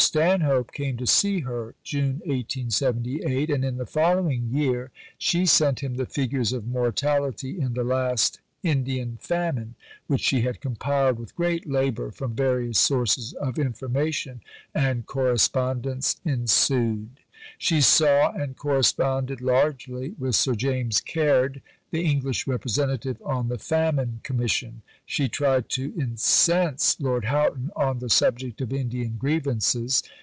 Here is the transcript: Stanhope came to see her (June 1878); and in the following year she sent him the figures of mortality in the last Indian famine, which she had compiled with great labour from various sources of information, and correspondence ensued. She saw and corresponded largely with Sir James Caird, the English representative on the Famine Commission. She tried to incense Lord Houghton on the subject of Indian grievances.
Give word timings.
Stanhope 0.03 0.71
came 0.71 0.97
to 0.97 1.05
see 1.05 1.41
her 1.41 1.75
(June 1.83 2.21
1878); 2.25 3.51
and 3.51 3.63
in 3.63 3.77
the 3.77 3.85
following 3.85 4.47
year 4.49 4.89
she 5.19 5.45
sent 5.45 5.81
him 5.81 5.93
the 5.95 6.07
figures 6.07 6.53
of 6.53 6.65
mortality 6.65 7.59
in 7.59 7.75
the 7.75 7.83
last 7.83 8.39
Indian 8.63 9.19
famine, 9.21 9.75
which 10.07 10.21
she 10.21 10.41
had 10.41 10.59
compiled 10.59 11.19
with 11.19 11.35
great 11.35 11.69
labour 11.69 12.09
from 12.09 12.33
various 12.33 12.79
sources 12.79 13.33
of 13.33 13.59
information, 13.59 14.41
and 14.73 15.05
correspondence 15.05 16.19
ensued. 16.25 17.19
She 17.59 17.79
saw 17.81 18.31
and 18.33 18.57
corresponded 18.57 19.39
largely 19.39 20.15
with 20.17 20.35
Sir 20.35 20.55
James 20.55 20.99
Caird, 20.99 21.61
the 21.89 22.05
English 22.05 22.47
representative 22.47 23.21
on 23.23 23.49
the 23.49 23.57
Famine 23.57 24.21
Commission. 24.23 24.81
She 25.05 25.27
tried 25.27 25.67
to 25.69 25.91
incense 25.97 26.95
Lord 27.01 27.25
Houghton 27.25 27.69
on 27.75 27.99
the 27.99 28.09
subject 28.09 28.61
of 28.61 28.71
Indian 28.71 29.17
grievances. 29.17 30.01